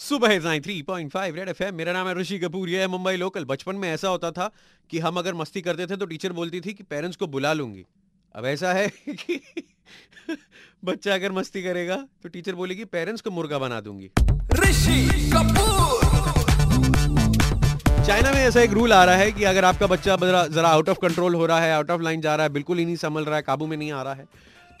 सुबह 0.00 0.38
nine 0.38 0.62
three 0.62 0.80
point 0.82 1.10
five 1.12 1.34
red 1.34 1.48
F 1.48 1.62
मेरा 1.74 1.92
नाम 1.92 2.08
है 2.08 2.14
ऋषि 2.14 2.38
कपूर 2.38 2.68
ये 2.68 2.80
है 2.80 2.86
मुंबई 2.86 3.16
लोकल। 3.16 3.44
बचपन 3.44 3.76
में 3.76 3.88
ऐसा 3.88 4.08
होता 4.08 4.30
था 4.30 4.50
कि 4.90 4.98
हम 4.98 5.16
अगर 5.16 5.34
मस्ती 5.34 5.60
करते 5.60 5.86
थे 5.86 5.96
तो 5.96 6.06
टीचर 6.06 6.32
बोलती 6.32 6.60
थी 6.60 6.72
कि 6.72 6.82
पेरेंट्स 6.82 7.16
को 7.16 7.26
बुला 7.26 7.52
लूँगी। 7.52 7.84
अब 8.34 8.46
ऐसा 8.46 8.72
है 8.72 8.86
कि 8.88 9.40
बच्चा 10.84 11.14
अगर 11.14 11.32
मस्ती 11.32 11.62
करेगा 11.62 11.96
तो 12.22 12.28
टीचर 12.28 12.54
बोलेगी 12.54 12.84
पेरेंट्स 12.84 13.22
को 13.22 13.30
मुर्गा 13.30 13.58
बना 13.58 13.80
दूँगी। 13.80 14.10
ऋषि 14.60 15.30
कपूर। 15.34 16.06
चाइना 18.06 18.32
में 18.32 18.38
ऐसा 18.38 18.60
एक 18.60 18.72
रूल 18.72 18.92
आ 18.92 19.04
रहा 19.04 19.16
है 19.16 19.32
कि 19.32 19.44
अगर 19.44 19.64
आपका 19.64 19.86
बच्चा 19.86 20.16
जरा 20.16 20.46
जरा 20.46 20.68
आउट 20.68 20.88
ऑफ़ 20.88 20.98
कंट्रोल 21.02 21.34
हो 21.34 21.46
रहा 21.46 21.60
है 21.60 21.72
आउट 21.72 21.90
ऑफ़ 21.90 22.02
लाइन 22.02 22.20
जा 22.20 22.36
रहा 22.36 22.46
है 22.46 22.52
बिल्कुल 22.52 22.78
ही 22.78 22.84
नहीं 22.84 22.96
संभल 22.96 23.24
रहा 23.24 23.36
है 23.36 23.42
काबू 23.42 23.66
में 23.66 23.76
नहीं 23.76 23.92
आ 23.92 24.02
रहा 24.02 24.14
है 24.14 24.24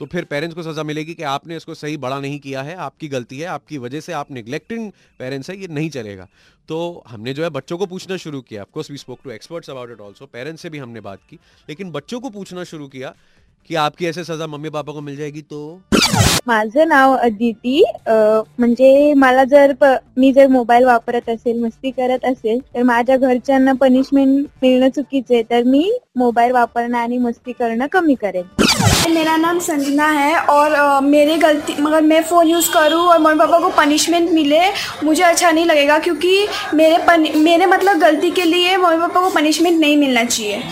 तो 0.00 0.06
फिर 0.06 0.24
पेरेंट्स 0.24 0.54
को 0.54 0.62
सजा 0.62 0.82
मिलेगी 0.82 1.14
कि 1.14 1.22
आपने 1.24 1.56
इसको 1.56 1.74
सही 1.74 1.96
बड़ा 1.96 2.18
नहीं 2.20 2.38
किया 2.40 2.62
है, 2.62 2.74
आपकी 2.76 3.08
गलती 3.08 3.38
है, 3.38 3.46
आपकी 3.48 3.78
वजह 3.78 4.00
से 4.00 4.12
आप 4.12 4.30
निगलेक्टिंग 4.32 4.90
पेरेंट्स 5.18 5.50
है, 5.50 5.60
ये 5.60 5.68
नहीं 5.70 5.90
चलेगा। 5.90 6.26
तो 6.68 6.78
हमने 7.08 7.34
जो 7.34 7.42
है 7.42 7.48
बच्चों 7.50 7.78
को 7.78 7.86
पूछना 7.86 8.16
शुरू 8.18 8.40
किया। 8.40 8.62
Of course 8.62 8.90
we 8.90 8.96
spoke 8.96 9.18
to 9.24 9.30
experts 9.30 9.70
about 9.70 9.90
it 9.90 10.00
also 10.00 10.26
parents 10.32 10.62
से 10.62 10.70
भी 10.70 10.78
हमने 10.78 11.00
बात 11.00 11.18
की। 11.30 11.38
लेकिन 11.68 11.90
बच्चों 11.92 12.20
को 12.20 12.30
पूछना 12.30 12.64
शुरू 12.64 12.88
किया 12.88 13.14
की 13.70 13.74
आपकी 13.76 14.06
ऐसे 14.06 14.24
सजा 14.24 14.46
मम्मी 14.46 14.70
पापा 14.70 14.92
को 14.92 15.00
मिल 15.00 15.16
जाएगी 15.16 15.40
तो? 15.42 15.80
माझं 16.48 16.86
नाव 16.88 17.14
अदिती 17.14 17.82
म्हणजे 18.08 19.12
मला 19.14 19.44
जर 19.44 19.74
मी 20.18 20.32
जर 20.32 20.46
मोबाईल 20.48 20.84
वापरत 20.84 21.28
असेल, 21.30 21.58
मस्ती 21.62 21.90
करत 21.90 22.24
असेल, 22.24 22.58
तर 22.74 22.82
माझ्या 22.82 23.16
घरच्यांना 23.16 23.72
पनिशमेंट 23.80 24.46
मिळणं 24.62 24.88
चुकीचे 24.90 25.42
तर 25.50 25.62
मी 25.64 25.90
मोबाईल 26.16 26.52
वापरणं 26.52 26.98
आणि 26.98 27.18
मस्ती 27.18 27.52
करणं 27.52 27.86
कमी 27.92 28.14
करेन. 28.14 28.64
मेरा 29.14 29.36
नाम 29.36 29.58
संजना 29.58 30.06
है 30.06 30.38
और 30.40 30.72
अ, 30.72 31.00
मेरी 31.00 31.36
गलती 31.36 31.74
मगर 31.82 32.02
मैं 32.02 32.22
फ़ोन 32.22 32.48
यूज़ 32.48 32.70
करूँ 32.72 33.00
और 33.02 33.18
मम्मी 33.18 33.38
पापा 33.38 33.58
को 33.58 33.68
पनिशमेंट 33.76 34.30
मिले 34.30 34.60
मुझे 35.04 35.22
अच्छा 35.22 35.50
नहीं 35.50 35.64
लगेगा 35.66 35.98
क्योंकि 35.98 36.46
मेरे 36.74 36.98
पन, 37.06 37.26
मेरे 37.38 37.66
मतलब 37.66 37.98
गलती 38.00 38.30
के 38.30 38.44
लिए 38.44 38.76
मम्मी 38.76 38.98
पापा 39.00 39.20
को 39.20 39.30
पनिशमेंट 39.34 39.80
नहीं 39.80 39.96
मिलना 39.96 40.24
चाहिए। 40.24 40.62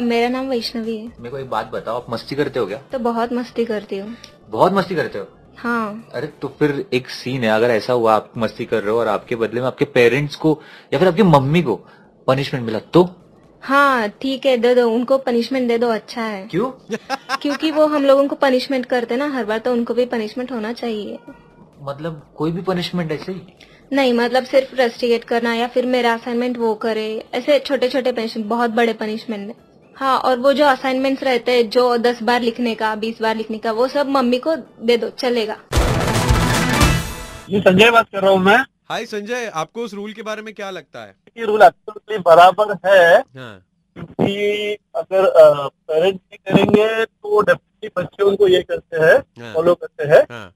मेरा 0.00 0.28
नाम 0.28 0.48
वैष्णवी 0.48 0.96
है। 0.96 1.06
मेरे 1.06 1.30
को 1.30 1.38
एक 1.38 1.50
बात 1.50 1.70
बताओ 1.72 1.96
आप 1.96 2.06
मस्ती 2.10 2.34
करते 2.36 2.58
हो 2.58 2.66
क्या? 2.66 2.78
तो 2.92 2.98
बहुत 2.98 3.32
मस्ती 3.32 3.64
करती 3.64 3.98
हूँ। 3.98 4.16
बहुत 4.50 4.72
मस्ती 4.72 4.94
करते 4.94 5.18
हो? 5.18 5.26
हाँ। 5.58 6.10
अरे 6.14 6.26
तो 6.42 6.48
फिर 6.58 6.84
एक 6.92 7.10
सीन 7.10 7.44
है 7.44 7.50
अगर 7.50 7.70
ऐसा 7.70 7.92
हुआ 7.92 8.14
आप 8.14 8.30
मस्ती 8.38 8.64
कर 8.64 8.82
रहे 8.82 8.90
हो 8.90 8.98
और 9.00 9.08
आपके 9.08 9.36
बदले 9.36 9.60
में 9.60 9.66
आपके 9.66 9.84
पेरेंट्स 9.84 10.36
को 10.36 10.58
या 10.92 10.98
फिर 10.98 11.08
आपकी 11.08 11.22
मम्मी 11.22 11.62
को 11.62 11.74
पनिशमेंट 12.26 12.66
मिला 12.66 12.78
तो? 12.78 13.04
हाँ 13.64 14.08
ठीक 14.22 14.46
है 14.46 14.56
दे 14.56 14.74
दो 14.74 14.88
उनको 14.90 15.16
पनिशमेंट 15.18 15.68
दे 15.68 15.76
दो 15.78 15.88
अच्छा 15.88 16.22
है। 16.22 16.46
क्यों? 16.46 16.70
क्योंकि 17.42 17.70
वो 17.70 17.86
हम 17.86 18.04
लोगों 18.06 18.26
को 18.28 18.36
पनिशमेंट 18.36 18.86
करते 18.86 19.16
ना 19.16 19.28
हर 19.28 19.44
बार 19.44 19.58
तो 19.58 19.72
उनको 19.72 19.94
भी 19.94 20.04
पनिशमेंट 20.06 20.52
होना 20.52 20.72
चाहिए। 20.72 21.18
मतलब 21.82 22.20
कोई 22.36 22.52
भी 22.52 22.62
पनिशमेंट 22.62 23.12
ऐसे 23.12 23.32
ही? 23.32 23.40
नहीं 23.92 24.12
मतलब 24.12 24.44
सिर्फ़ 24.44 24.74
रेस्टिगेट 24.76 25.24
करना 25.24 25.54
या 25.54 25.66
फिर 25.68 25.86
मेरा 25.86 26.12
असाइनमेंट 26.14 26.58
वो 26.58 26.74
करे 26.74 27.06
ऐसे 27.34 27.58
छोटे 27.58 27.88
छोटे 27.88 28.12
पनिशमेंट 28.12 28.48
बहुत 28.48 28.70
बड़े 28.70 28.92
पनिशमेंट 28.92 29.48
है 29.48 29.54
हाँ 29.96 30.18
और 30.18 30.38
वो 30.38 30.52
जो 30.52 30.64
असाइनमेंट्स 30.64 31.22
रहते 31.22 31.52
हैं 31.52 31.68
जो 31.70 31.96
दस 31.98 32.22
बार 32.22 32.40
लिखने 32.40 32.74
का 32.74 32.94
बीस 32.94 33.22
बार 33.22 33.36
लिखने 33.36 33.58
का 33.58 33.72
वो 33.72 33.88
सब 33.88 34.08
मम्मी 34.08 34.38
को 34.38 34.56
दे 34.56 34.96
दो 34.96 35.10
चलेगा। 35.18 35.56
संजय 37.50 37.90
बात 37.90 38.08
कर 38.12 38.22
रहा 38.22 38.30
हूँ 38.30 38.38
मैं। 38.38 38.64
हाय 38.90 39.04
संजय 39.06 39.46
आपको 39.54 39.82
उस 39.82 39.94
रूल 39.94 40.12
के 40.12 40.22
बारे 40.22 40.42
में 40.42 40.52
क्या 40.54 40.70
लगता 40.70 41.04
है? 41.04 41.14
ये 41.38 41.44
रूल 41.44 41.62
एब्सोल्युटली 41.62 42.18
बराबर 42.26 42.72
है। 42.86 43.18
हाँ। 43.18 43.64
कि 43.96 44.76
अगर 44.96 45.30
पेरेंट्स 45.68 46.20
नहीं 46.22 46.38
करेंगे 46.38 47.04
तो 47.04 47.40
डेफिनेटली 47.40 47.90
बच्चे 47.96 48.24
उनको 48.24 48.48
ये 48.48 48.62
करते 48.62 48.96
हैं 48.96 49.16
हाँ। 49.42 49.52
फॉलो 49.54 49.74
करते 49.74 50.04
हैं। 50.04 50.20
हाँ। 50.30 50.48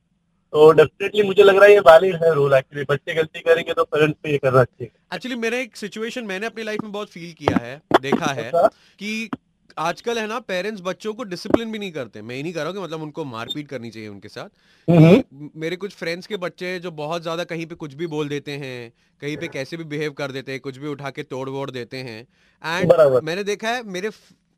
तो 0.53 0.71
डेफिनेटली 0.73 1.23
मुझे 1.23 1.43
लग 1.43 1.57
रहा 1.57 1.65
है 1.65 1.73
ये 1.73 1.81
वैलिड 1.81 2.23
है 2.25 2.33
रूल 2.35 2.55
एक्चुअली 2.55 2.85
बच्चे 2.91 3.15
गलती 3.15 3.41
करेंगे 3.41 3.73
तो 3.73 3.85
पेरेंट्स 3.85 4.19
को 4.23 4.29
ये 4.29 4.39
करना 4.39 4.65
चाहिए। 4.65 4.91
एक्चुअली 5.15 5.37
मेरा 5.37 5.59
एक 5.59 5.77
सिचुएशन 5.77 6.25
मैंने 6.25 6.47
अपनी 6.47 6.65
लाइफ 6.65 6.83
में 6.83 6.93
बहुत 6.93 7.11
फील 7.11 7.33
किया 7.39 7.57
है 7.57 7.81
देखा 8.01 8.33
है 8.33 8.45
अच्छा? 8.45 8.67
कि 8.67 9.31
आजकल 9.79 10.19
है 10.19 10.27
ना 10.27 10.39
पेरेंट्स 10.43 10.81
बच्चों 10.83 11.13
को 11.15 11.25
डिसिप्लिन 11.25 11.73
भी 11.73 11.79
नहीं 11.79 11.93
करते। 11.93 12.23
मैं 12.23 12.37
ही 12.37 12.43
नहीं 12.43 12.53
कर 12.53 12.63
रहा 12.63 12.73
हूँ 12.73 12.83
मतलब 12.83 13.03
उनको 13.03 13.25
मारपीट 13.27 13.69
करनी 13.69 13.91
चाहिए 13.91 14.09
उनके 14.09 14.29
साथ। 14.29 14.49
हम्म, 14.89 15.51
मेरे 15.57 15.77
कुछ 15.77 15.95
फ्रेंड्स 15.95 16.27
के 16.27 16.37
बच्चे 16.37 16.67
हैं 16.67 16.81
जो 16.81 16.91
बहुत 16.93 17.23
ज़्यादा 17.23 17.45
कहीं 17.45 17.67
पे 17.67 17.75
कुछ 17.75 17.95
भी 17.95 18.07
बोल 18.07 18.29
देते 18.29 18.53
हैं 18.57 18.93
कहीं 19.21 19.37
पे 19.37 19.49
कैसे 19.49 19.77
भी 19.77 19.85
बिहेव 19.87 20.13
कर 20.13 20.33
देते 20.33 20.53
हैं 20.53 20.61
कुछ 20.61 20.77
भी 20.79 20.89
उठा 20.89 21.11
के 21.11 21.23
तोड़ 21.25 21.49
वोड़ 21.49 21.71
देते 21.71 21.97
हैं। 21.99 22.21
एंड 22.65 22.93
मैंने 23.23 23.45
देखा 23.45 23.69
है 23.69 23.83
मेरे 23.89 24.11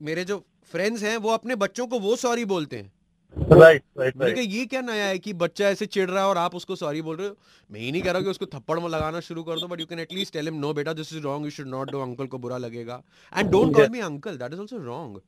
मेरे 0.00 0.24
जो 0.24 0.44
फ्रेंड्स 0.72 1.02
हैं 1.02 1.16
वो 1.16 1.30
अपने 1.30 1.56
बच्चों 1.56 1.86
को 1.86 1.98
वो 1.98 2.16
सॉरी 2.16 2.44
बोलते 2.44 2.76
हैं। 2.76 2.92
राइट 3.36 3.82
राइट 3.98 4.14
राइट 4.22 4.38
ये 4.38 4.64
क्या 4.66 4.80
नया 4.80 5.04
है 5.04 5.18
कि 5.18 5.32
बच्चा 5.34 5.68
ऐसे 5.68 5.86
चिढ़ 5.86 6.10
रहा 6.10 6.22
है 6.22 6.28
और 6.28 6.38
आप 6.38 6.54
उसको 6.54 6.76
सॉरी 6.76 7.02
बोल 7.02 7.16
रहे 7.16 7.28
हो? 7.28 7.36
मैं 7.70 7.80
ही 7.80 7.90
नहीं 7.92 8.02
कह 8.02 8.12
रहा 8.12 8.22
कि 8.22 8.28
उसको 8.28 8.46
थप्पड़ 8.46 8.78
में 8.80 8.88
लगाना 8.88 9.20
शुरू 9.20 9.42
कर 9.42 9.60
दो 9.60 9.66
but 9.68 9.80
you 9.80 9.86
can 9.86 9.98
at least 10.00 10.32
tell 10.32 10.48
him 10.48 10.58
no 10.60 10.72
बेटा 10.74 10.92
this 10.92 11.12
is 11.12 11.22
wrong 11.22 11.44
you 11.44 11.50
should 11.50 11.68
not 11.68 11.90
do 11.90 12.00
uncle 12.00 12.26
को 12.26 12.38
बुरा 12.38 12.58
लगेगा. 12.58 13.02
And 13.32 13.50
don't 13.50 13.74
call. 13.76 13.88
Me 13.88 14.00
uncle 14.00 14.36
that 14.36 14.52
is 14.52 14.60
also 14.60 14.78
wrong 14.84 15.20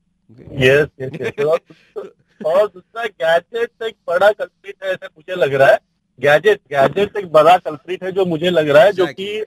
yes 0.62 0.88
और 2.46 2.66
दूसरा 2.66 3.04
गैजेट 3.04 3.82
एक 3.82 3.94
बड़ा 4.08 4.30
कल्प्रिट 4.32 4.84
है 4.84 4.92
ऐसे 4.92 5.06
मुझे 5.06 5.34
लग 5.34 5.54
रहा 5.54 5.68
है। 5.68 5.78
गैजेट 6.18 6.60
गैजेट 6.72 7.16
एक 7.16 7.30
बड़ा 7.32 7.56
कल्प्रिट 7.58 8.04
है 8.04 8.12
जो 8.12 8.24
मुझे 8.26 8.50
लग 8.50 8.68
रहा 8.68 8.82
है 8.82 8.92
जो 8.92 9.06
कि 9.06 9.40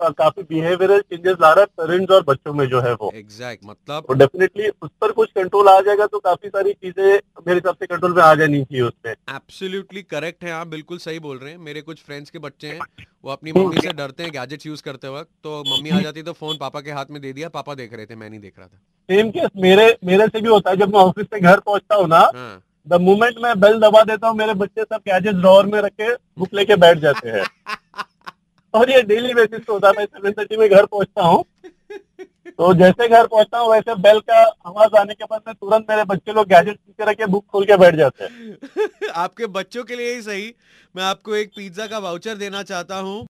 काफ़ी 0.00 0.42
बिहेवियरल 0.42 1.00
चेंजेस 1.00 1.36
ला 1.40 1.52
रहा 1.52 1.60
है 1.60 1.66
पेरेंट्स 1.78 2.12
और 2.12 2.22
बच्चों 2.22 2.52
में 2.54 2.64
जो 2.66 2.80
है 2.80 2.92
वो। 2.92 3.10
एग्जैक्ट 3.14 3.64
मतलब 3.64 4.12
डेफिनेटली 4.18 4.68
उस 4.68 4.90
पर 5.00 5.12
कुछ 5.12 5.30
कंट्रोल 5.30 5.68
आ 5.68 5.78
जाएगा 5.80 6.06
तो 6.06 6.18
काफ़ी 6.18 6.48
सारी 6.48 6.72
चीज़ें 6.72 7.04
मेरे 7.04 7.54
हिसाब 7.54 7.74
से 7.74 7.86
कंट्रोल 7.86 8.14
में 8.14 8.22
आ 8.22 8.34
जानी 8.34 8.62
चाहिए 8.64 8.82
उसमें। 8.82 9.12
एब्सोल्युटली 9.12 10.02
करेक्ट 10.04 10.44
है 10.44 10.52
आप 10.52 10.66
बिल्कुल 10.66 10.98
सही 10.98 11.18
बोल 11.18 11.38
रहे 11.38 11.50
हैं। 11.50 11.58
मेरे 11.60 11.80
कुछ 11.82 12.02
फ्रेंड्स 12.02 12.30
के 12.30 12.38
बच्चे 12.38 12.68
हैं 12.68 12.80
वो 13.24 13.30
अपनी 13.30 13.52
मम्मी 13.52 13.80
से 13.80 13.92
डरते 13.92 14.22
हैं 14.22 14.32
गैजेट्स 14.32 14.66
यूज़ 14.66 14.82
करते 14.82 15.08
वक्त। 15.08 15.30
तो 15.44 15.62
मम्मी 15.66 15.90
आ 15.90 16.00
जाती 16.00 16.22
तो 16.22 16.32
फ़ोन 16.32 16.56
पापा 16.56 16.80
के 16.80 16.90
हाथ 16.90 17.10
में 17.10 17.20
दे 17.22 17.32
दिया 17.32 17.48
पापा 17.48 17.74
देख 17.74 17.94
रहे 17.94 18.06
थे 18.06 18.16
मैं 18.16 18.30
नहीं 18.30 18.40
देख 18.40 18.58
रहा 18.58 18.66
था। 18.66 18.78
सेम 19.08 19.30
केस 19.30 19.50
मेरे 19.56 19.96
मेरे 20.04 20.26
से 20.26 20.40
भी 20.40 20.48
होता 20.48 20.70
है 20.70 20.76
जब 20.76 20.94
मैं 20.94 21.00
ऑफ़िस 21.00 21.26
से 21.26 21.40
घर 21.40 21.60
पहुँचता 21.60 21.96
हूँ 21.96 22.08
ना 22.08 22.18
हाँ। 22.34 22.62
द 22.86 23.00
मोमेंट 23.00 23.38
मैं 23.42 23.58
बेल 23.60 23.78
दबा 23.80 24.02
देता 24.02 24.28
हूँ 24.28 24.36
मेरे 24.36 24.54
बच्चे 24.54 24.82
सब 24.82 25.00
गैजेट 25.08 25.34
ड्रॉर 25.34 25.66
में 25.66 25.80
रख 25.80 26.18
बुक 26.38 26.54
लेके 26.54 26.76
बैठ 26.76 26.98
जाते 26.98 27.28
हैं। 27.28 27.44
और 28.76 28.90
ये 28.90 29.02
डेली 29.02 29.34
बेसिस 29.34 29.60
पे 29.60 29.72
होता 29.72 29.88
है। 29.88 30.06
मैं 30.24 30.32
थर्टी 30.32 30.56
में 30.56 30.68
घर 30.70 30.86
पहुँचता 30.86 31.22
हूँ। 31.22 31.44
तो 32.58 32.72
जैसे 32.74 33.08
घर 33.08 33.26
पहुँचता 33.26 33.58
हूँ, 33.58 33.70
वैसे 33.72 33.94
बेल 33.94 34.18
का 34.20 34.38
आवाज़ 34.66 34.96
आने 34.96 35.14
के 35.14 35.24
बाद 35.24 35.40
में 35.46 35.54
तुरंत 35.54 35.86
मेरे 35.90 36.04
बच्चे 36.04 36.32
लोग 36.32 36.46
गैजेट 36.46 36.76
पीछे 36.76 37.04
रखे 37.04 37.14
के 37.14 37.26
बुक 37.26 37.44
खोल 37.52 37.64
के 37.64 37.76
बैठ 37.76 37.94
जाते 37.94 38.24
हैं। 38.24 38.56
आपके 39.14 39.46
बच्चों 39.46 39.84
के 39.84 39.96
लिए 39.96 40.14
ही 40.14 40.22
सही। 40.22 40.54
मैं 40.94 41.02
आपको 41.02 41.34
एक 41.36 41.50
पिज्जा 41.56 41.86
का 41.86 41.98
वाउचर 41.98 42.34
देना 42.34 42.62
चाहता 42.62 42.96
हूँ। 42.98 43.20